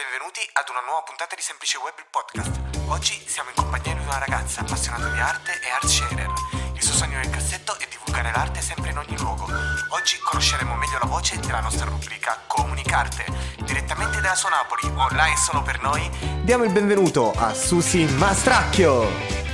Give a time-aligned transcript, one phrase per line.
[0.00, 2.56] benvenuti ad una nuova puntata di Semplice Web il podcast.
[2.88, 6.32] Oggi siamo in compagnia di una ragazza appassionata di arte e art sharer.
[6.72, 9.44] Il suo sogno nel cassetto è divulgare l'arte sempre in ogni luogo.
[9.44, 13.26] Oggi conosceremo meglio la voce della nostra rubrica Comunicarte.
[13.60, 16.08] Direttamente dalla sua Napoli, online solo per noi,
[16.44, 19.49] diamo il benvenuto a Susi Mastracchio.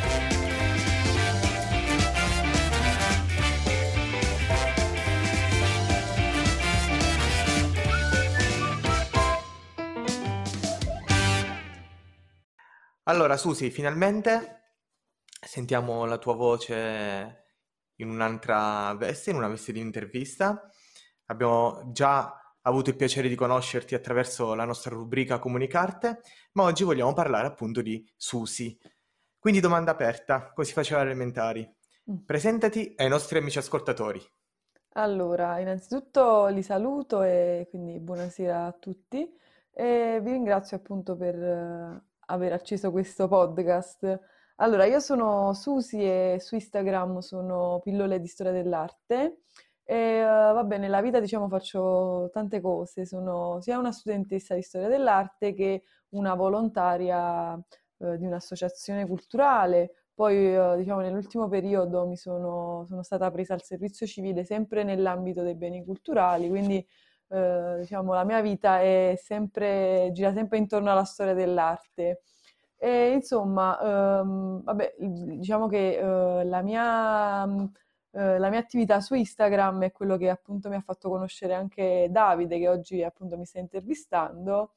[13.09, 14.73] Allora, Susi, finalmente
[15.41, 17.45] sentiamo la tua voce
[17.97, 20.69] in un'altra veste, in una veste di intervista.
[21.27, 26.21] Abbiamo già avuto il piacere di conoscerti attraverso la nostra rubrica Comunicarte,
[26.55, 28.77] ma oggi vogliamo parlare appunto di Susi.
[29.39, 31.63] Quindi domanda aperta, come si faceva alle elementari.
[32.11, 32.25] Mm.
[32.25, 34.21] Presentati ai nostri amici ascoltatori.
[34.95, 39.33] Allora, innanzitutto li saluto e quindi buonasera a tutti
[39.71, 44.21] e vi ringrazio appunto per aver acceso questo podcast.
[44.57, 49.43] Allora, io sono Susi e su Instagram sono Pillole di Storia dell'Arte
[49.85, 54.89] e uh, vabbè, nella vita diciamo faccio tante cose, sono sia una studentessa di Storia
[54.89, 59.93] dell'Arte che una volontaria uh, di un'associazione culturale.
[60.15, 65.43] Poi, uh, diciamo, nell'ultimo periodo mi sono, sono stata presa al servizio civile sempre nell'ambito
[65.43, 66.85] dei beni culturali, quindi
[67.29, 68.81] eh, diciamo, la mia vita
[69.17, 72.23] sempre, gira sempre intorno alla storia dell'arte.
[72.79, 73.79] E insomma,
[74.21, 77.45] ehm, vabbè, diciamo che eh, la, mia,
[78.13, 82.09] eh, la mia attività su Instagram è quello che appunto mi ha fatto conoscere anche
[82.11, 84.75] Davide, che oggi appunto mi sta intervistando,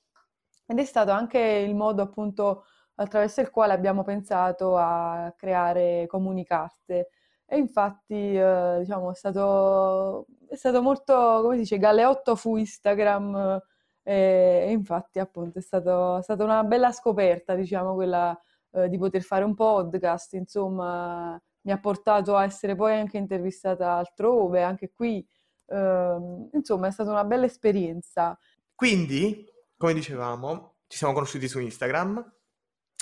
[0.65, 7.09] ed è stato anche il modo appunto attraverso il quale abbiamo pensato a creare Comunicarte.
[7.51, 13.59] E infatti, eh, diciamo, è stato, è stato molto, come si dice, galeotto fu Instagram
[14.03, 18.39] e, e infatti, appunto, è, stato, è, stata una bella scoperta, diciamo, quella
[18.71, 23.93] eh, di poter fare un podcast, insomma, mi ha portato a essere poi anche intervistata
[23.93, 25.27] altrove, anche qui,
[25.65, 26.17] eh,
[26.53, 28.37] insomma, è stata una bella esperienza.
[28.75, 29.43] Quindi,
[29.75, 32.33] come dicevamo, ci siamo conosciuti su Instagram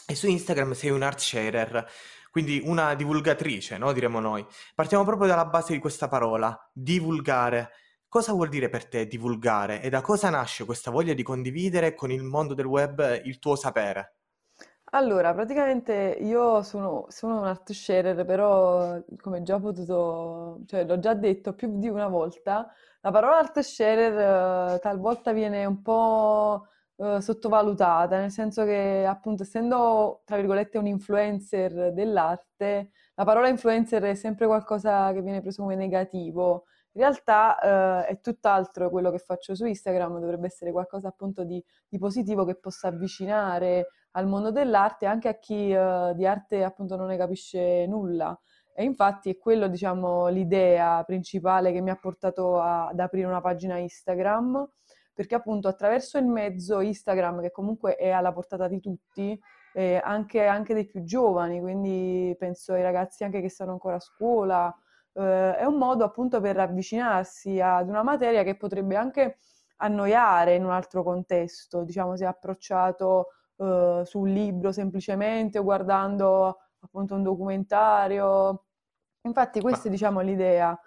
[0.07, 1.85] e su Instagram sei un art sharer
[2.37, 3.91] quindi una divulgatrice, no?
[3.93, 4.45] diremo noi.
[4.75, 7.71] Partiamo proprio dalla base di questa parola, divulgare.
[8.07, 12.11] Cosa vuol dire per te divulgare e da cosa nasce questa voglia di condividere con
[12.11, 14.17] il mondo del web il tuo sapere?
[14.91, 21.15] Allora, praticamente io sono, sono un art sharer, però come già potuto, cioè l'ho già
[21.15, 22.71] detto più di una volta,
[23.01, 26.67] la parola art sharer eh, talvolta viene un po'
[26.97, 34.03] eh, sottovalutata, nel senso che appunto essendo tra virgolette un influencer dell'arte, la parola influencer
[34.03, 36.65] è sempre qualcosa che viene preso come negativo.
[36.93, 41.63] In realtà eh, è tutt'altro quello che faccio su Instagram, dovrebbe essere qualcosa appunto di,
[41.87, 46.95] di positivo che possa avvicinare al mondo dell'arte anche a chi eh, di arte appunto
[46.95, 48.37] non ne capisce nulla.
[48.73, 53.41] E infatti è quello, diciamo, l'idea principale che mi ha portato a, ad aprire una
[53.41, 54.67] pagina Instagram
[55.17, 59.35] perché appunto attraverso il mezzo Instagram, che comunque è alla portata di tutti,
[59.73, 63.99] eh, anche, anche, dei più giovani, quindi penso ai ragazzi anche che stanno ancora a
[63.99, 64.71] scuola,
[65.13, 69.37] eh, è un modo appunto per avvicinarsi ad una materia che potrebbe anche
[69.77, 76.59] annoiare in un altro contesto, diciamo se approcciato eh, su un libro semplicemente o guardando
[76.79, 78.65] appunto un documentario.
[79.21, 80.79] Infatti questa è diciamo l'idea.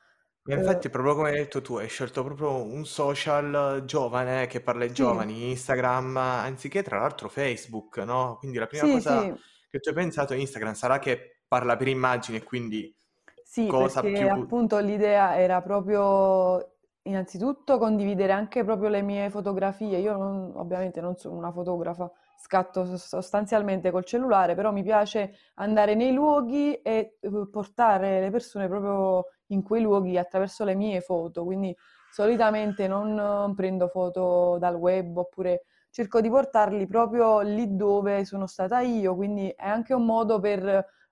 [0.45, 4.85] Ma infatti, proprio come hai detto tu, hai scelto proprio un social giovane che parla
[4.85, 8.37] ai Sì, giovani, Instagram, anziché tra l'altro Facebook, no?
[8.39, 9.33] Quindi la prima sì, cosa sì,
[9.69, 12.95] che tu hai pensato è Instagram, sarà che parla per immagini e quindi
[13.43, 14.29] sì, cosa perché più...
[14.29, 19.99] appunto l'idea era proprio innanzitutto condividere anche proprio le mie fotografie.
[19.99, 25.35] Io non- ovviamente non sono una fotografa, scatto sos- sostanzialmente col cellulare, però mi piace
[25.55, 31.01] andare nei luoghi e eh, portare le persone proprio in quei luoghi attraverso le mie
[31.01, 31.45] foto.
[31.45, 31.77] Quindi
[32.11, 38.81] solitamente non prendo foto dal web oppure cerco di portarli proprio lì dove sono stata
[38.81, 40.65] io, quindi è anche un modo per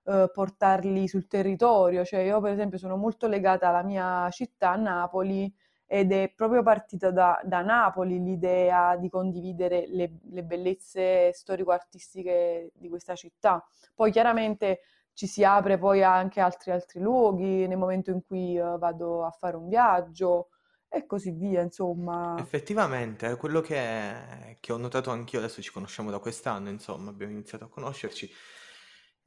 [0.03, 2.03] eh, portarli sul territorio.
[2.05, 5.53] Cioè io per esempio sono molto legata alla mia città, Napoli,
[5.91, 12.87] ed è proprio partita da, da Napoli l'idea di condividere le, le bellezze storico-artistiche di
[12.89, 13.67] questa città.
[13.95, 14.81] Poi chiaramente
[15.13, 19.31] ci si apre poi anche altri altri luoghi nel momento in cui uh, vado a
[19.31, 20.49] fare un viaggio
[20.87, 22.35] e così via, insomma.
[22.37, 27.31] Effettivamente, è quello che, che ho notato anch'io, adesso ci conosciamo da quest'anno, insomma, abbiamo
[27.31, 28.29] iniziato a conoscerci,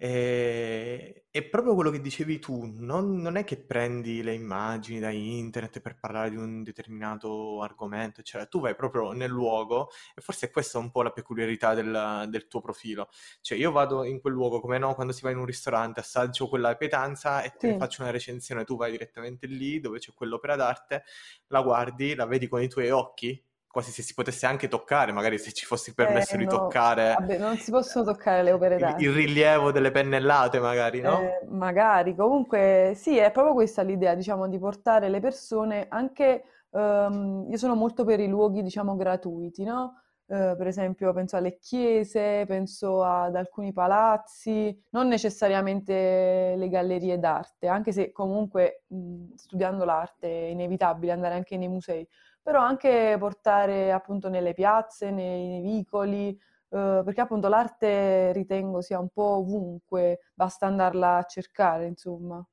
[0.04, 5.10] E, è proprio quello che dicevi tu, non, non, è che prendi le immagini da
[5.10, 10.50] internet per parlare di un determinato argomento, cioè tu vai proprio nel luogo e forse
[10.50, 13.10] questa è un po' la peculiarità del, del tuo profilo.
[13.40, 16.48] Cioè io vado in quel luogo come no, quando si va in un ristorante, assaggio
[16.48, 21.04] quella pietanza e te faccio una recensione, tu vai direttamente lì dove c'è quell'opera d'arte,
[21.46, 23.40] la guardi, la vedi con i tuoi occhi
[23.72, 26.50] quasi se si potesse anche toccare, magari se ci fosse permesso eh, di no.
[26.50, 27.14] toccare.
[27.18, 29.02] Vabbè, non si possono toccare le opere d'arte.
[29.02, 31.18] Il, il rilievo delle pennellate, magari, no?
[31.18, 36.44] Eh, magari, comunque sì, è proprio questa l'idea, diciamo, di portare le persone anche.
[36.72, 40.02] Um, io sono molto per i luoghi, diciamo, gratuiti, no?
[40.26, 47.68] Uh, per esempio, penso alle chiese, penso ad alcuni palazzi, non necessariamente le gallerie d'arte,
[47.68, 52.06] anche se comunque mh, studiando l'arte è inevitabile andare anche nei musei
[52.42, 59.08] però anche portare appunto nelle piazze, nei, vicoli, eh, perché appunto l'arte ritengo sia un
[59.08, 62.44] po' ovunque, basta andarla a cercare, insomma.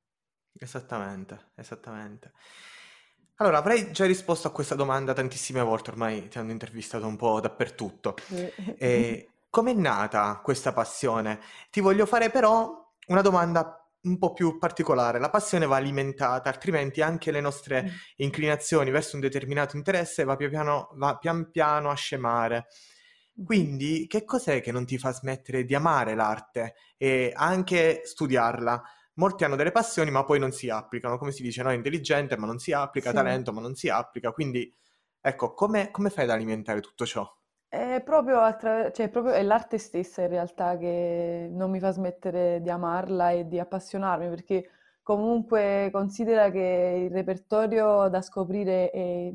[0.52, 2.32] Esattamente, esattamente.
[3.36, 7.40] Allora, avrei già risposto a questa domanda tantissime volte, ormai ti hanno intervistato un po'
[7.40, 8.14] dappertutto.
[8.76, 11.40] E com'è nata questa passione?
[11.70, 15.18] Ti voglio fare però una domanda un po' più particolare.
[15.18, 17.86] La passione va alimentata, altrimenti anche le nostre mm.
[18.16, 22.66] inclinazioni verso un determinato interesse va pian piano, va pian piano a scemare.
[23.36, 23.46] Mm-hmm.
[23.46, 28.82] Quindi, che cos'è che non ti fa smettere di amare l'arte e anche studiarla?
[29.14, 31.18] Molti hanno delle passioni, ma poi non si applicano.
[31.18, 33.16] Come si dice, no, è intelligente, ma non si applica, sì.
[33.16, 34.32] talento, ma non si applica.
[34.32, 34.72] Quindi,
[35.20, 37.30] ecco, come, come fai ad alimentare tutto ciò?
[37.72, 42.60] È proprio, attra- cioè, proprio è l'arte stessa in realtà che non mi fa smettere
[42.60, 44.68] di amarla e di appassionarmi, perché
[45.02, 49.32] comunque considera che il repertorio da scoprire è,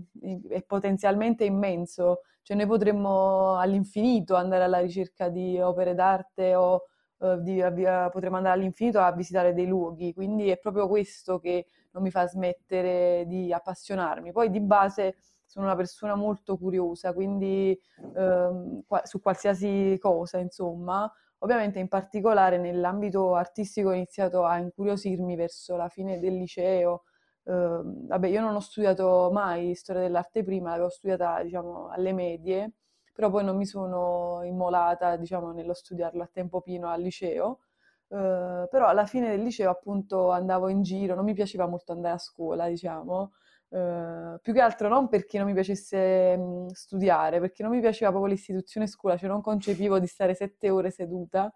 [0.49, 6.83] è potenzialmente immenso, cioè noi potremmo all'infinito andare alla ricerca di opere d'arte o
[7.19, 11.67] uh, di, uh, potremmo andare all'infinito a visitare dei luoghi, quindi è proprio questo che
[11.91, 14.33] non mi fa smettere di appassionarmi.
[14.33, 17.77] Poi di base sono una persona molto curiosa, quindi
[18.15, 21.11] ehm, qua, su qualsiasi cosa, insomma.
[21.39, 27.03] Ovviamente in particolare nell'ambito artistico ho iniziato a incuriosirmi verso la fine del liceo.
[27.43, 32.73] Eh, vabbè, io non ho studiato mai storia dell'arte prima, l'avevo studiata, diciamo, alle medie,
[33.13, 37.59] però poi non mi sono immolata, diciamo, nello studiarlo a tempo pieno al liceo.
[38.07, 42.15] Uh, però alla fine del liceo appunto andavo in giro, non mi piaceva molto andare
[42.15, 43.31] a scuola, diciamo,
[43.67, 48.11] Uh, più che altro non perché non mi piacesse mh, studiare, perché non mi piaceva
[48.11, 51.53] proprio l'istituzione scuola, cioè non concepivo di stare sette ore seduta.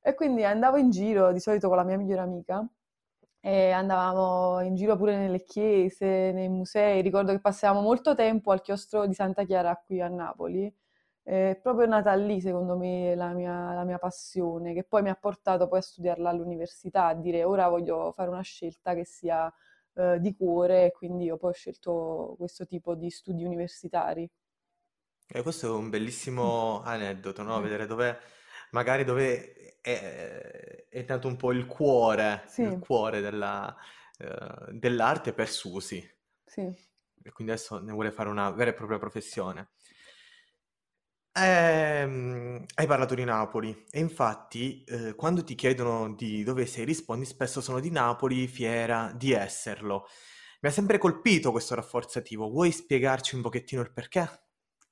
[0.00, 2.66] E quindi andavo in giro di solito con la mia migliore amica
[3.40, 8.62] e andavamo in giro pure nelle chiese, nei musei, ricordo che passavamo molto tempo al
[8.62, 10.72] chiostro di Santa Chiara qui a Napoli,
[11.22, 15.14] è proprio nata lì secondo me la mia, la mia passione, che poi mi ha
[15.14, 19.52] portato poi a studiarla all'università, a dire ora voglio fare una scelta che sia
[19.94, 24.28] eh, di cuore e quindi io poi ho scelto questo tipo di studi universitari.
[25.26, 27.60] E questo è un bellissimo aneddoto, no?
[27.60, 28.18] Vedere dove,
[28.72, 32.62] magari dove è, è nato un po' il cuore, sì.
[32.62, 33.74] il cuore della,
[34.18, 36.06] uh, dell'arte per Susi.
[36.44, 36.60] Sì.
[37.24, 39.70] E quindi adesso ne vuole fare una vera e propria professione.
[41.34, 47.24] Ehm, hai parlato di Napoli e infatti eh, quando ti chiedono di dove sei rispondi
[47.24, 50.06] spesso sono di Napoli, fiera di esserlo.
[50.60, 54.28] Mi ha sempre colpito questo rafforzativo, vuoi spiegarci un pochettino il perché?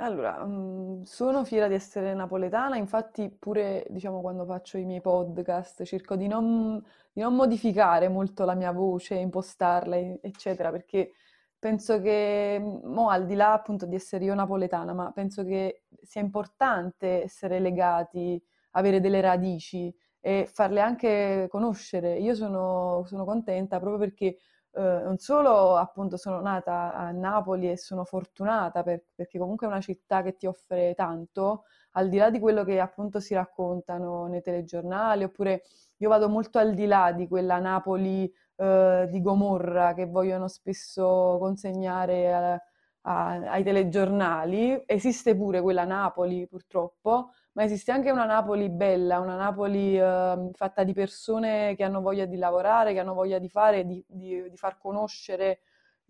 [0.02, 5.82] Allora, mh, sono fiera di essere napoletana, infatti pure diciamo quando faccio i miei podcast
[5.84, 6.82] cerco di non,
[7.12, 11.12] di non modificare molto la mia voce, impostarla, eccetera, perché
[11.60, 16.20] penso che, mo, al di là appunto di essere io napoletana, ma penso che sia
[16.20, 22.18] importante essere legati, avere delle radici e farle anche conoscere.
[22.18, 24.38] Io sono, sono contenta proprio perché
[24.72, 29.70] eh, non solo appunto sono nata a Napoli e sono fortunata per, perché comunque è
[29.70, 34.26] una città che ti offre tanto, al di là di quello che appunto si raccontano
[34.26, 35.62] nei telegiornali, oppure
[35.98, 41.36] io vado molto al di là di quella Napoli eh, di Gomorra che vogliono spesso
[41.40, 42.62] consegnare a,
[43.02, 44.82] a, ai telegiornali.
[44.86, 50.84] Esiste pure quella Napoli, purtroppo, ma esiste anche una Napoli bella, una Napoli eh, fatta
[50.84, 54.56] di persone che hanno voglia di lavorare, che hanno voglia di fare, di, di, di
[54.56, 55.60] far conoscere.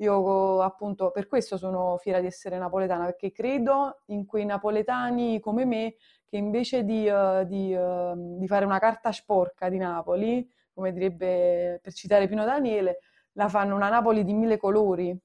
[0.01, 5.67] Io appunto per questo sono fiera di essere napoletana, perché credo in quei napoletani come
[5.67, 10.93] me che invece di, uh, di, uh, di fare una carta sporca di Napoli, come
[10.93, 13.01] direbbe per citare Pino Daniele,
[13.33, 15.17] la fanno una Napoli di mille colori.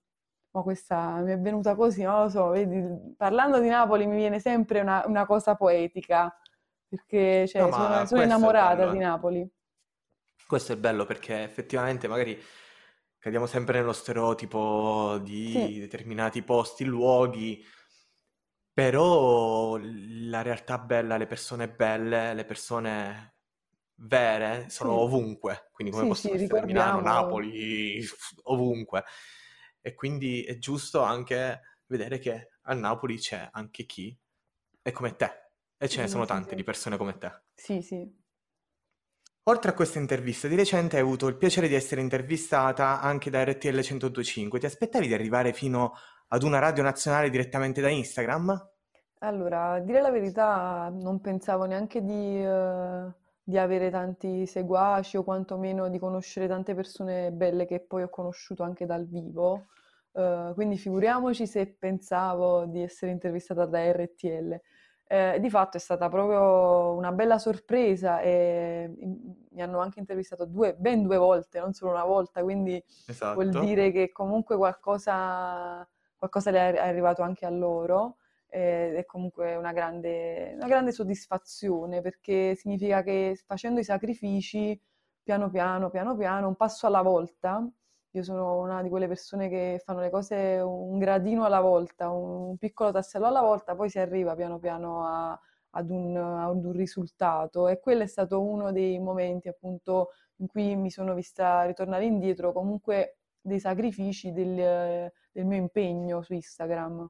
[0.51, 4.39] Ma questa mi è venuta così, non lo so, vedi, parlando di Napoli mi viene
[4.39, 6.33] sempre una, una cosa poetica,
[6.87, 9.49] perché cioè, no, sono, sono innamorata di Napoli.
[10.47, 12.41] Questo è bello perché effettivamente magari
[13.25, 17.65] cadiamo sempre nello stereotipo di Sì, determinati posti, luoghi,
[18.73, 23.37] però la realtà bella, le persone belle, le persone
[23.95, 27.01] vere sono sì, ovunque, quindi come sì, sì, possono essere Milano.
[27.01, 28.03] Napoli,
[28.43, 29.03] ovunque.
[29.81, 34.17] E quindi è giusto anche vedere che a Napoli c'è anche chi
[34.81, 36.55] è come te, e ce ne Sì, sono sì, tante sì.
[36.55, 37.43] di persone come te.
[37.55, 38.23] Sì, sì.
[39.47, 43.43] Oltre a questa intervista, di recente hai avuto il piacere di essere intervistata anche da
[43.43, 44.57] RTL 1025.
[44.57, 45.93] Ti aspettavi di arrivare fino
[46.29, 48.69] ad una radio nazionale direttamente da Instagram?
[49.19, 53.05] Allora, a dire la verità, non pensavo neanche di, eh,
[53.43, 58.63] di avere tanti seguaci o quantomeno di conoscere tante persone belle che poi ho conosciuto
[58.63, 59.67] anche dal vivo.
[60.11, 64.59] Eh, quindi figuriamoci se pensavo di essere intervistata da RTL.
[65.07, 69.13] Eh, di fatto è stata proprio una bella sorpresa e mm,
[69.51, 72.83] mi hanno anche intervistato due, ben due volte, non solo una volta, quindi
[73.33, 73.59] vuol Esatto.
[73.59, 79.73] dire che comunque qualcosa, qualcosa le è arrivato anche a loro ed è comunque una
[79.73, 84.79] grande, una grande soddisfazione perché significa che facendo i sacrifici
[85.21, 87.67] piano piano, piano piano, un passo alla volta,
[88.17, 92.57] io sono una di quelle persone che fanno le cose un gradino alla volta, un
[92.57, 95.39] piccolo tassello alla volta, poi si arriva piano piano a-
[95.71, 100.75] ad un, ad un risultato e quello è stato uno dei momenti appunto in cui
[100.75, 107.09] mi sono vista ritornare indietro, comunque dei sacrifici del, del mio impegno su Instagram.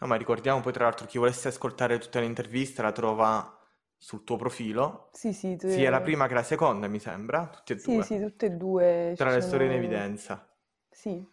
[0.00, 3.58] No, ma ricordiamo poi tra l'altro chi volesse ascoltare tutta l'intervista la trova
[4.02, 7.72] sul tuo profilo, Sì, sì, sia la tu- prima che la seconda, mi sembra, tutti
[7.72, 9.78] e sì, due, sì, tutte e due tra le storie in sono...
[9.84, 10.48] evidenza.
[10.90, 11.26] Sì.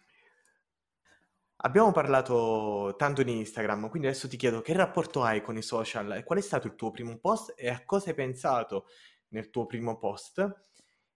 [1.62, 6.12] Abbiamo parlato tanto di Instagram, quindi adesso ti chiedo che rapporto hai con i social
[6.16, 8.86] e qual è stato il tuo primo post e a cosa hai pensato
[9.28, 10.68] nel tuo primo post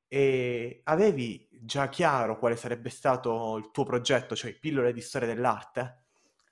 [0.07, 6.04] e avevi già chiaro quale sarebbe stato il tuo progetto, cioè pillole di storia dell'arte?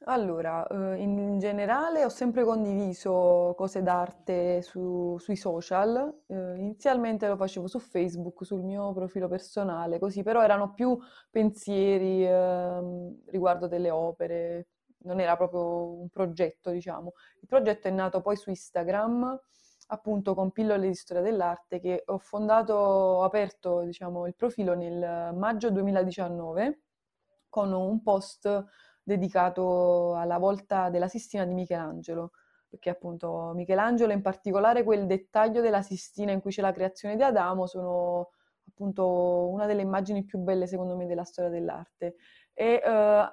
[0.04, 6.12] Allora, eh, in generale ho sempre condiviso cose d'arte su- sui social.
[6.26, 10.98] eh, inizialmente lo facevo su Facebook, sul mio profilo personale, così, però erano più
[11.30, 14.66] pensieri ehm, riguardo delle opere,
[15.04, 17.12] non era proprio un progetto, diciamo.
[17.40, 19.38] Il progetto è nato poi su Instagram,
[19.88, 25.32] appunto con Pillole di Storia dell'Arte, che ho fondato, ho aperto, diciamo, il profilo nel
[25.34, 26.80] maggio 2019
[27.48, 28.64] con un post
[29.02, 32.32] dedicato alla volta della Sistina di Michelangelo,
[32.68, 37.22] perché appunto Michelangelo, in particolare quel dettaglio della Sistina in cui c'è la creazione di
[37.22, 38.30] Adamo, sono
[38.68, 42.16] appunto una delle immagini più belle secondo me della storia dell'arte.
[42.54, 43.32] E, eh,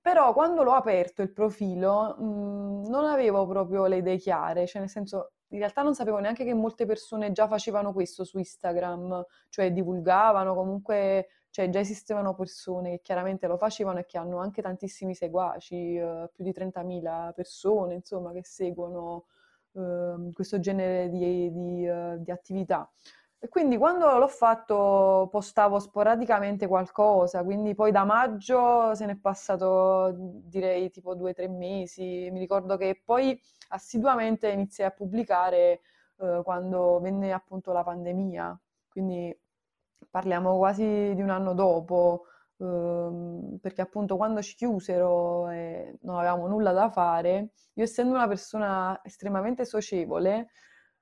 [0.00, 4.90] però quando l'ho aperto il profilo mh, non avevo proprio le idee chiare, cioè nel
[4.90, 9.72] senso in realtà non sapevo neanche che molte persone già facevano questo su Instagram, cioè
[9.72, 15.14] divulgavano, comunque cioè già esistevano persone che chiaramente lo facevano e che hanno anche tantissimi
[15.14, 19.26] seguaci, eh, più di 30.000 persone, insomma, che seguono
[19.74, 22.88] ehm, questo genere di, di, eh, di attività.
[23.42, 30.12] E quindi quando l'ho fatto postavo sporadicamente qualcosa, quindi poi da maggio se n'è passato
[30.14, 32.28] direi tipo due o tre mesi.
[32.30, 35.80] Mi ricordo che poi assiduamente iniziai a pubblicare
[36.18, 39.34] eh, quando venne appunto la pandemia, quindi
[40.10, 42.26] parliamo quasi di un anno dopo,
[42.58, 48.28] ehm, perché appunto quando ci chiusero e non avevamo nulla da fare, io essendo una
[48.28, 50.48] persona estremamente socievole,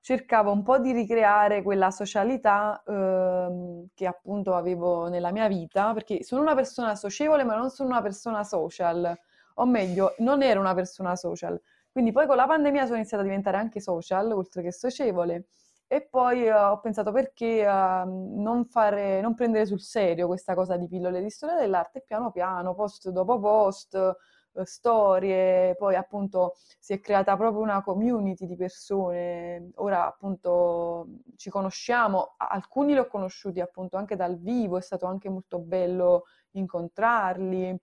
[0.01, 6.23] cercavo un po' di ricreare quella socialità ehm, che appunto avevo nella mia vita, perché
[6.23, 9.13] sono una persona socievole, ma non sono una persona social,
[9.55, 11.59] o meglio, non ero una persona social.
[11.91, 15.47] Quindi poi con la pandemia sono iniziata a diventare anche social, oltre che socievole,
[15.91, 20.77] e poi eh, ho pensato perché eh, non fare, non prendere sul serio questa cosa
[20.77, 26.93] di pillole di storia dell'arte, piano piano, post dopo post, eh, storie, poi appunto si
[26.93, 33.59] è creata proprio una community di persone, ora appunto ci conosciamo, alcuni li ho conosciuti
[33.59, 37.75] appunto anche dal vivo, è stato anche molto bello incontrarli,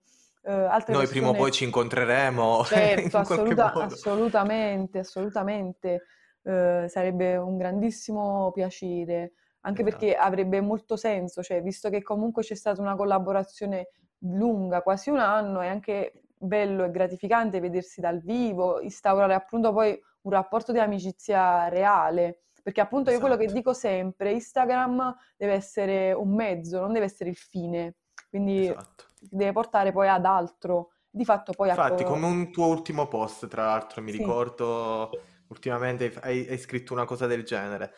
[0.43, 0.51] eh,
[0.87, 6.03] Noi prima o poi persone ci incontreremo Certo, in assoluta- assolutamente, assolutamente,
[6.47, 10.25] eh, sarebbe un grandissimo piacere, anche perché Esatto.
[10.27, 13.89] avrebbe molto senso, cioè, visto che comunque c'è stata una collaborazione
[14.19, 19.99] lunga, quasi un anno, è anche bello e gratificante vedersi dal vivo, instaurare appunto poi
[20.21, 25.53] un rapporto di amicizia reale, perché appunto io quello che Esatto, dico sempre, Instagram deve
[25.53, 27.95] essere un mezzo, non deve essere il fine,
[28.29, 29.05] quindi esatto.
[29.19, 30.91] deve portare poi ad altro.
[31.09, 35.09] Di fatto poi Infatti, come ecco, un tuo ultimo post, tra l'altro, mi sì, ricordo
[35.49, 37.93] ultimamente hai, hai- scritto una cosa del genere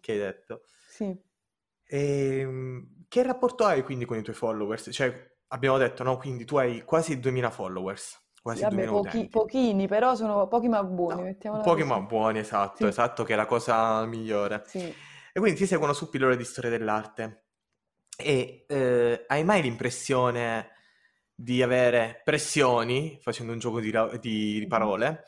[0.00, 0.62] che hai detto.
[0.86, 1.18] sì,
[1.86, 4.88] E, ehm, che rapporto hai quindi con i tuoi followers?
[4.92, 6.16] Cioè, abbiamo detto, no?
[6.16, 8.20] Quindi tu hai quasi 2000 followers.
[8.42, 11.84] Quasi vabbè, pochi, pochini, però sono pochi ma buoni, no, Pochi così.
[11.84, 12.88] ma buoni, esatto, sì.
[12.88, 14.64] esatto, che è la cosa migliore.
[14.64, 14.94] Sì.
[15.32, 17.44] E quindi ti seguono su pillole di storia dell'arte.
[18.16, 20.70] E eh, hai mai l'impressione
[21.34, 25.24] di avere pressioni, facendo un gioco di, di, di parole,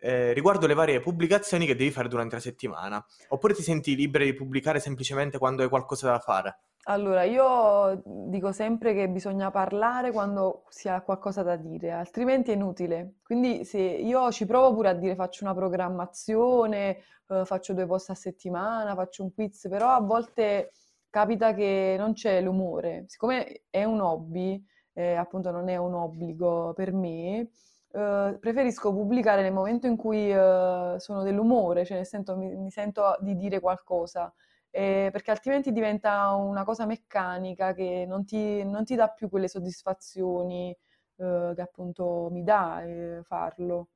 [0.00, 3.04] eh, riguardo le varie pubblicazioni che devi fare durante la settimana?
[3.28, 6.60] Oppure ti senti libero di pubblicare semplicemente quando hai qualcosa da fare?
[6.84, 12.54] Allora, io dico sempre che bisogna parlare quando si ha qualcosa da dire, altrimenti è
[12.54, 13.16] inutile.
[13.22, 16.96] Quindi se io ci provo pure a dire faccio una programmazione,
[17.28, 20.72] eh, faccio due post a settimana, faccio un quiz, però a volte
[21.10, 23.04] capita che non c'è l'umore.
[23.08, 24.64] Siccome è un hobby,
[24.94, 27.50] eh, appunto non è un obbligo per me,
[27.92, 32.70] eh, preferisco pubblicare nel momento in cui eh, sono dell'umore, cioè nel senso mi, mi
[32.70, 34.32] sento di dire qualcosa
[34.70, 39.48] eh, perché altrimenti diventa una cosa meccanica che non ti, non ti dà più quelle
[39.48, 40.70] soddisfazioni
[41.16, 43.88] eh, che appunto mi dà eh, farlo.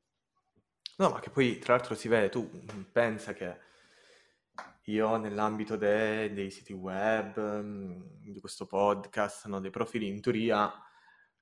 [0.96, 3.58] No, ma che poi tra l'altro si vede, tu mm, pensa che
[4.86, 10.72] io nell'ambito de- dei siti web, mm, di questo podcast, no, dei profili in teoria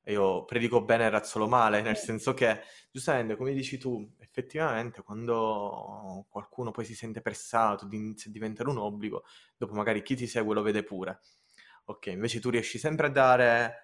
[0.06, 6.26] io predico bene e razzolo male, nel senso che, giustamente, come dici tu, effettivamente quando
[6.28, 9.24] qualcuno poi si sente pressato, inizia a diventare un obbligo,
[9.56, 11.20] dopo magari chi ti segue lo vede pure.
[11.86, 13.76] Ok, invece tu riesci sempre a dare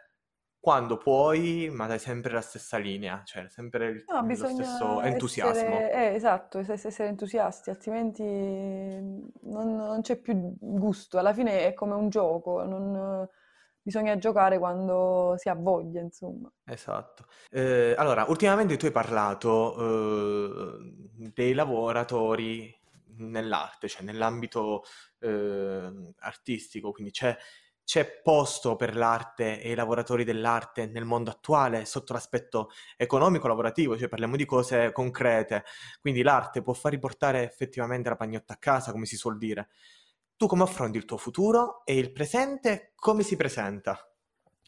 [0.61, 5.91] quando puoi, ma dai sempre la stessa linea, cioè sempre il, No, lo stesso entusiasmo.
[5.91, 11.19] essere, eh, esatto, es- essere entusiasti, altrimenti non, non c'è più gusto.
[11.19, 13.29] Alla fine è come un gioco, non,
[13.89, 16.53] bisogna giocare quando si ha voglia, insomma.
[16.67, 17.25] Esatto.
[17.51, 22.79] Eh, allora, ultimamente tu hai parlato eh, dei lavoratori
[23.17, 24.85] nell'arte, cioè nell'ambito
[25.21, 27.35] eh, artistico, quindi c'è,
[27.83, 33.97] c'è posto per l'arte e i lavoratori dell'arte nel mondo attuale sotto l'aspetto economico, lavorativo,
[33.97, 35.65] cioè parliamo di cose concrete,
[35.99, 39.71] quindi l'arte può far riportare effettivamente la pagnotta a casa, come si suol dire.
[40.39, 44.09] Tu come affronti il tuo futuro e il presente come si presenta?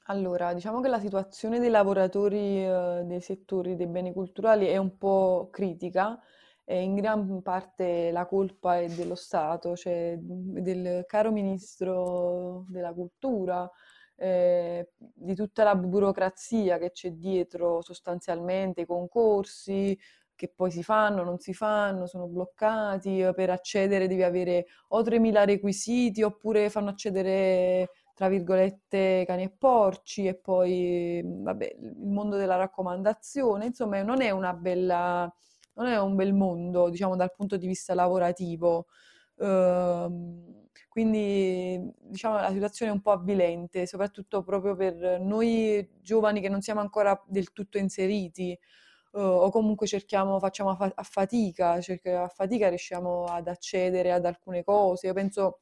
[0.07, 4.97] Allora, diciamo che la situazione dei lavoratori eh, dei settori dei beni culturali è un
[4.99, 6.19] po' critica
[6.65, 13.71] e in gran parte la colpa è dello Stato, cioè del caro ministro della cultura,
[14.17, 19.97] eh, di tutta la burocrazia che c'è dietro sostanzialmente, i concorsi,
[20.41, 25.03] che poi si fanno, non si fanno, sono bloccati, eh, per accedere devi avere o
[25.03, 32.39] 3.000 requisiti oppure fanno accedere, tra virgolette, cani e porci e poi, vabbè, il mondo
[32.39, 35.31] della raccomandazione, insomma non è una bella,
[35.75, 38.87] non è un bel mondo, diciamo, dal punto di vista lavorativo.
[39.37, 46.49] Uh, quindi diciamo la situazione è un po' avvilente, soprattutto proprio per noi giovani che
[46.49, 48.59] non siamo ancora del tutto inseriti
[49.13, 55.09] o comunque cerchiamo, facciamo a, a fatica, a fatica riusciamo ad accedere ad alcune cose.
[55.09, 55.61] Io penso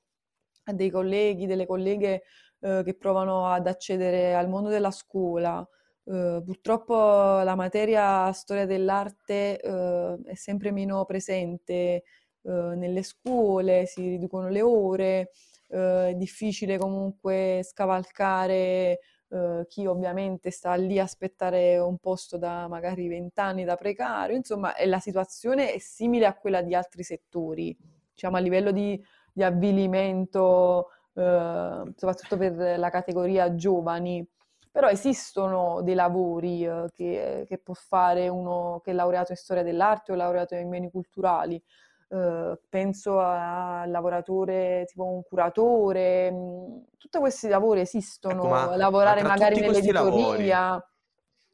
[0.65, 2.23] a dei colleghi, delle colleghe
[2.61, 5.67] uh, che provano ad accedere al mondo della scuola.
[6.05, 12.05] Uh, purtroppo la materia storia dell'arte è sempre meno presente
[12.43, 15.31] nelle scuole, si riducono le ore,
[15.67, 23.09] è difficile comunque scavalcare eh, chi ovviamente sta lì a aspettare un posto da magari
[23.09, 27.77] vent'anni da precario, insomma la situazione è simile a quella di altri settori,
[28.13, 29.01] diciamo a livello di,
[29.33, 34.27] di avvilimento, eh, soprattutto per la categoria giovani.
[34.71, 39.63] Però esistono dei lavori eh, che, che, può fare uno che è laureato in storia
[39.63, 41.61] dell'arte o laureato in beni culturali,
[42.09, 49.21] Uh, penso al lavoratore tipo un curatore, mh, tutti questi lavori esistono, ecco, ma, lavorare
[49.21, 50.61] ma magari nell'editoria.
[50.61, 50.83] Lavori,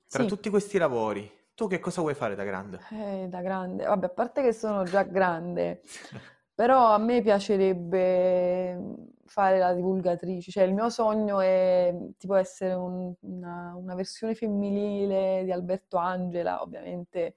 [0.08, 0.28] tra sì.
[0.28, 2.78] tutti questi lavori, tu che cosa vuoi fare da grande?
[2.92, 5.82] Eh, da grande, vabbè, a parte che sono già grande,
[6.54, 13.12] però a me piacerebbe fare la divulgatrice, cioè il mio sogno è tipo essere un,
[13.20, 17.34] una, una, versione femminile di Alberto Angela, ovviamente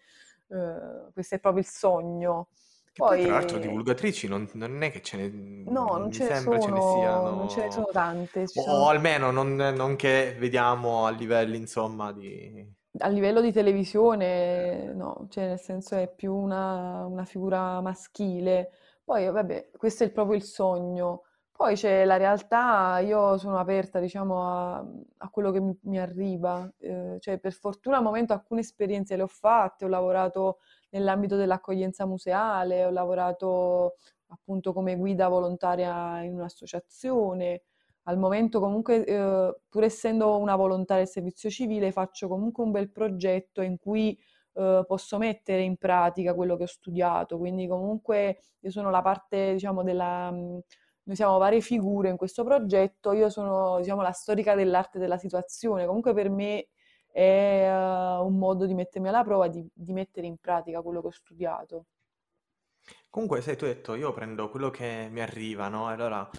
[0.48, 2.50] uh, questo è proprio il sogno.
[2.98, 5.30] Poi, tra l'altro, divulgatrici non, non è che ce ne,
[5.70, 8.42] no, non ce ne sembra ce ne sono, siano, non ce ne sono tante.
[8.42, 8.88] o sono...
[8.88, 12.76] almeno non, non che vediamo a livelli, insomma, di...
[13.00, 18.72] A livello di televisione, no, cioè nel senso è più una, una figura maschile.
[19.04, 21.27] Poi, vabbè, questo è proprio il sogno.
[21.58, 24.76] Poi c'è la realtà, io sono aperta, diciamo, a,
[25.18, 26.72] a quello che mi, mi arriva.
[26.78, 30.60] Eh, cioè, per fortuna al momento alcune esperienze le ho fatte, ho lavorato
[30.92, 33.96] nell'ambito dell'accoglienza museale, ho lavorato
[34.28, 37.64] appunto come guida volontaria in un'associazione.
[38.04, 42.92] Al momento comunque, eh, pur essendo una volontaria del servizio civile, faccio comunque un bel
[42.92, 44.16] progetto in cui
[44.54, 47.38] eh, posso mettere in pratica quello che ho studiato.
[47.40, 50.32] Quindi comunque io sono la parte, diciamo, della...
[51.08, 55.86] Noi siamo varie figure in questo progetto, io sono, diciamo, la storica dell'arte della situazione.
[55.86, 56.68] Comunque per me
[57.10, 61.08] è uh, un modo di mettermi alla prova, di, di mettere in pratica quello che
[61.08, 61.86] ho studiato.
[63.10, 65.88] Comunque, sai, tu hai detto, io prendo quello che mi arriva, no?
[65.88, 66.30] Allora,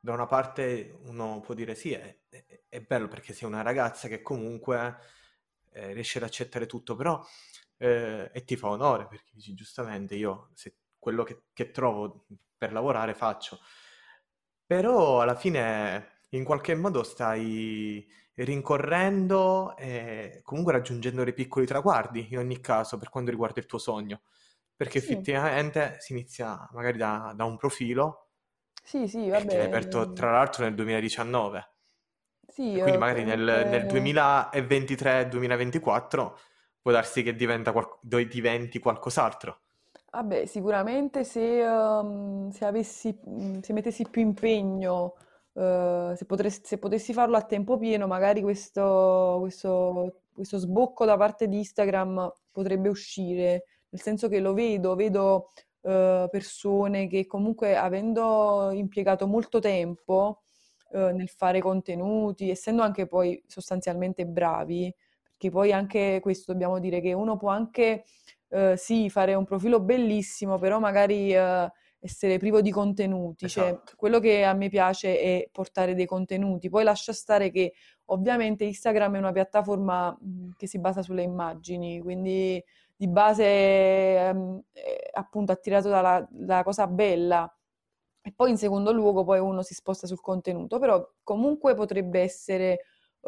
[0.00, 2.18] da una parte uno può dire sì, è,
[2.66, 4.96] è, bello perché sei una ragazza che comunque
[5.72, 7.22] eh, riesce ad accettare tutto, però
[7.76, 12.24] eh, e ti fa onore perché dici giustamente io se quello che, che trovo
[12.56, 13.58] per lavorare faccio.
[14.66, 22.38] Però alla fine in qualche modo stai rincorrendo e comunque raggiungendo dei piccoli traguardi in
[22.38, 24.22] ogni caso per quanto riguarda il tuo sogno.
[24.76, 28.30] Perché Sì, effettivamente si inizia magari da, da un profilo
[28.82, 31.72] sì, sì, e che vabbè, aperto mm, tra l'altro nel 2019
[32.48, 33.88] sì, e quindi magari nel, nel comunque...
[33.88, 36.38] 2023-2024
[36.80, 39.62] può darsi che diventa qual- diventi qualcos'altro.
[40.14, 45.14] Vabbè, sicuramente se, ehm, se avessi, mm, se mettessi più impegno,
[45.54, 51.16] eh, se potresti- se potessi farlo a tempo pieno, magari questo, questo, questo sbocco da
[51.16, 55.48] parte di Instagram potrebbe uscire, nel senso che lo vedo, vedo
[55.82, 60.42] eh, persone che comunque avendo impiegato molto tempo
[60.92, 67.00] eh, nel fare contenuti, essendo anche poi sostanzialmente bravi, perché poi anche questo dobbiamo dire
[67.00, 68.04] che uno può anche
[68.54, 73.48] eh, sì, fare un profilo bellissimo, però magari eh, essere privo di contenuti.
[73.48, 76.68] Cioè, Esatto, quello che a me piace è portare dei contenuti.
[76.68, 77.74] Poi lascia stare che
[78.06, 82.62] ovviamente Instagram è una piattaforma mh, che si basa sulle immagini, quindi
[82.96, 87.48] di base ehm, è appunto attirato dalla, dalla cosa bella.
[88.26, 92.80] E poi in secondo luogo poi uno si sposta sul contenuto, però comunque potrebbe essere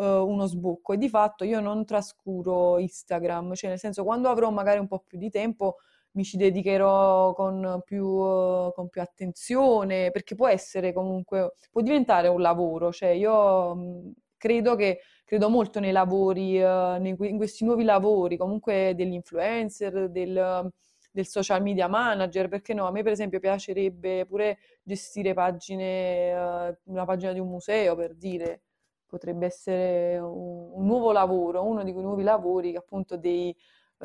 [0.02, 4.78] uno sbocco e di fatto io non trascuro Instagram, cioè nel senso quando avrò magari
[4.78, 5.76] un po' più di tempo
[6.16, 12.28] mi ci dedicherò con più, eh, con più attenzione, perché può essere comunque, può diventare
[12.28, 17.84] un lavoro, cioè io mh, credo che, credo molto nei lavori, eh, in questi nuovi
[17.84, 20.70] lavori, comunque degli influencer, del,
[21.10, 22.86] del social media manager, perché no?
[22.86, 28.14] A me per esempio piacerebbe pure gestire pagine, eh, una pagina di un museo, per
[28.14, 28.62] dire
[29.06, 33.56] potrebbe essere un, un nuovo lavoro, uno di quei nuovi lavori che appunto dei...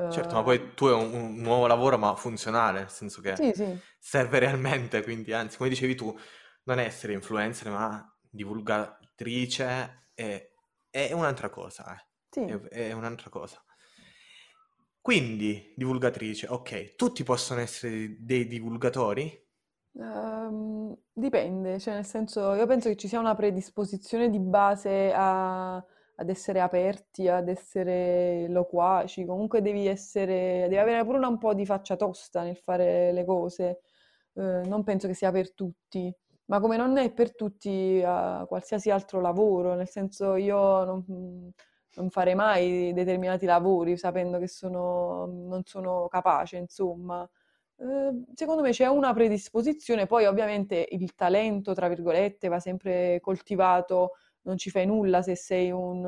[0.09, 3.35] certo, ma eh, poi tu hai un, un nuovo lavoro ma funzionale, nel senso che
[3.35, 6.15] sì, sì, serve realmente, quindi anzi, come dicevi tu,
[6.63, 10.51] non essere influencer, ma divulgatrice è,
[10.89, 12.05] è un'altra cosa, eh.
[12.29, 12.41] sì.
[12.41, 13.63] È, è un'altra cosa.
[15.01, 19.49] Quindi, divulgatrice, ok, tutti possono essere dei divulgatori?
[19.93, 25.75] Ehm, dipende, cioè nel senso io penso che ci sia una predisposizione di base a-
[25.75, 31.65] ad essere aperti, ad essere loquaci, comunque devi essere, devi avere pure un po' di
[31.65, 33.81] faccia tosta nel fare le cose,
[34.33, 36.09] Eh, non penso che sia per tutti,
[36.45, 41.51] ma come non è per tutti eh, qualsiasi altro lavoro, nel senso io non,
[41.95, 47.29] non farei mai determinati lavori sapendo che sono, non sono capace, insomma.
[47.81, 54.11] Ehm, secondo me c'è una predisposizione, poi ovviamente il talento, tra virgolette, va sempre coltivato,
[54.43, 56.03] non ci fai nulla se sei un,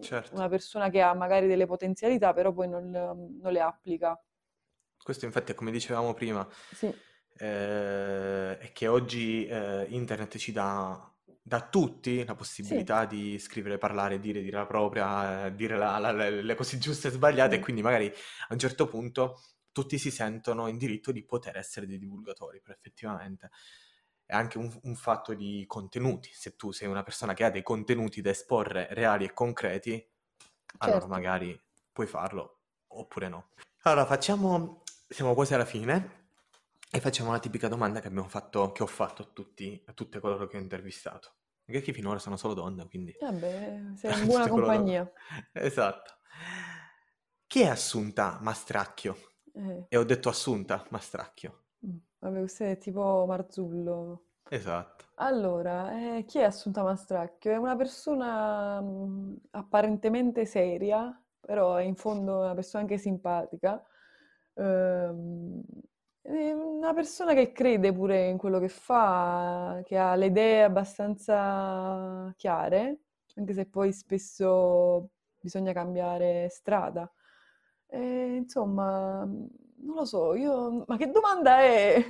[0.00, 0.32] Certo.
[0.32, 4.20] una persona che ha magari delle potenzialità, però poi non, non le applica.
[5.02, 6.94] Questo infatti è come dicevamo prima, Sì,
[7.38, 11.10] eh, è che oggi eh, internet ci dà,
[11.42, 15.76] dà a tutti la sì, possibilità di scrivere, parlare, dire, dire la propria, eh, dire
[15.76, 19.40] la- la- le cose giuste e sbagliate e sì, quindi magari a un certo punto
[19.78, 23.50] tutti si sentono in diritto di poter essere dei divulgatori, però effettivamente
[24.26, 26.30] è anche un, un fatto di contenuti.
[26.32, 30.04] Se tu sei una persona che ha dei contenuti da esporre reali e concreti,
[30.78, 31.14] allora certo.
[31.14, 31.62] magari
[31.92, 33.50] puoi farlo oppure no.
[33.82, 36.30] Allora, facciamo, siamo quasi alla fine
[36.90, 40.18] e facciamo la tipica domanda che abbiamo fatto, che ho fatto a tutti, a tutte
[40.18, 41.34] coloro che ho intervistato.
[41.64, 45.08] Perché qui finora sono solo donne, quindi Vabbè, sei in buona compagnia.
[45.52, 46.16] Esatto.
[47.46, 49.28] Chi è Assunta Mastracchio?
[49.58, 51.64] Eh, E ho detto Assunta Mastracchio.
[51.86, 54.24] mm, vabbè, questo è tipo Marzullo.
[54.50, 55.06] Esatto.
[55.20, 57.52] Allora, eh, chi è Assunta Mastracchio?
[57.52, 63.82] È una persona mm, apparentemente seria, però è in fondo una persona anche simpatica.
[64.54, 65.62] Ehm,
[66.22, 72.32] è una persona che crede pure in quello che fa, che ha le idee abbastanza
[72.36, 73.00] chiare,
[73.36, 77.10] anche se poi spesso bisogna cambiare strada.
[77.88, 80.84] E, insomma, non lo so, io...
[80.86, 82.04] Ma che domanda è?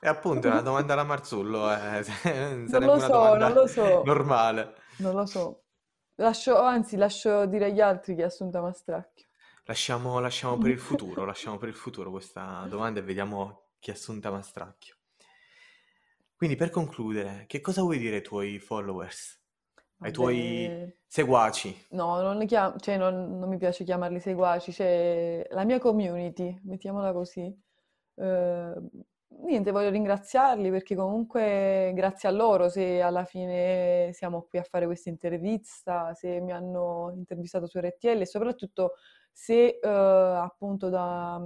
[0.00, 2.04] E appunto è una domanda alla Marzullo, eh.
[2.68, 4.74] Non lo so, non lo so, normale.
[4.96, 5.62] non lo so.
[6.16, 9.26] Lascio, anzi, lascio dire agli altri chi è Assunta Mastracchio.
[9.64, 13.94] Lasciamo, lasciamo per il futuro, lasciamo per il futuro questa domanda e vediamo chi è
[13.94, 14.96] Assunta Mastracchio.
[16.34, 19.40] Quindi per concludere, che cosa vuoi dire ai tuoi followers,
[20.02, 21.86] ai tuoi seguaci?
[21.90, 27.12] no, non, chiam- cioè, non, non mi piace chiamarli seguaci, cioè la mia community, mettiamola
[27.12, 27.54] così.
[28.14, 28.74] Eh,
[29.44, 34.86] niente, voglio ringraziarli perché comunque grazie a loro se alla fine siamo qui a fare
[34.86, 38.94] questa intervista, se mi hanno intervistato su RTL e soprattutto
[39.32, 41.40] se eh, appunto da,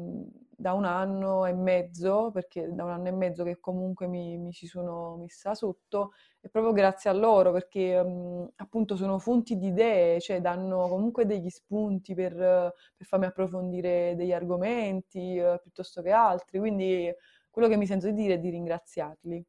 [0.58, 4.52] da un anno e mezzo, perché da un anno e mezzo che comunque mi, mi
[4.52, 9.68] ci sono messa sotto, è proprio grazie a loro perché mm, appunto sono fonti di
[9.68, 16.10] idee, cioè danno comunque degli spunti per, per farmi approfondire degli argomenti eh, piuttosto che
[16.10, 17.12] altri, quindi
[17.50, 19.44] quello che mi sento di dire è di ringraziarli.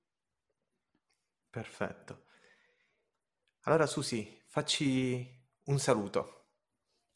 [1.50, 2.26] Perfetto.
[3.64, 5.28] Allora Susi, facci
[5.66, 6.37] un saluto.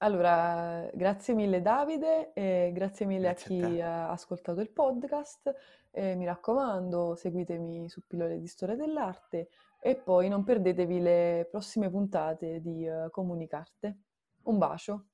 [0.04, 5.54] Allora, grazie mille Davide e grazie mille a Grazie a chi ha ascoltato il podcast.
[5.92, 11.90] E mi raccomando, seguitemi su Pillole di Storia dell'Arte e poi non perdetevi le prossime
[11.92, 13.98] puntate di eh, Comunicarte.
[14.44, 15.06] Un bacio.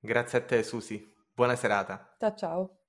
[0.00, 1.00] Grazie a te Susi.
[1.32, 2.16] Buona serata.
[2.18, 2.81] Ciao ciao.